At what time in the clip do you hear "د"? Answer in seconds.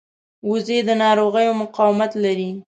0.87-0.89